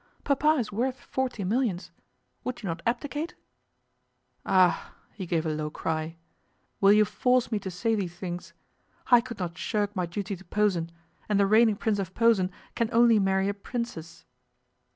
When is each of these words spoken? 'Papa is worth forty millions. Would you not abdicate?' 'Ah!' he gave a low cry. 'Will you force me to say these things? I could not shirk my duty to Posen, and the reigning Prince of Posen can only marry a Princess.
'Papa 0.23 0.55
is 0.57 0.71
worth 0.71 0.99
forty 0.99 1.43
millions. 1.43 1.91
Would 2.43 2.63
you 2.63 2.67
not 2.67 2.81
abdicate?' 2.87 3.35
'Ah!' 4.47 4.95
he 5.13 5.27
gave 5.27 5.45
a 5.45 5.49
low 5.53 5.69
cry. 5.69 6.17
'Will 6.79 6.91
you 6.93 7.05
force 7.05 7.51
me 7.51 7.59
to 7.59 7.69
say 7.69 7.93
these 7.93 8.15
things? 8.15 8.53
I 9.11 9.21
could 9.21 9.37
not 9.37 9.59
shirk 9.59 9.95
my 9.95 10.07
duty 10.07 10.35
to 10.35 10.43
Posen, 10.43 10.91
and 11.29 11.39
the 11.39 11.45
reigning 11.45 11.75
Prince 11.75 11.99
of 11.99 12.15
Posen 12.15 12.49
can 12.73 12.89
only 12.91 13.19
marry 13.19 13.47
a 13.47 13.53
Princess. 13.53 14.25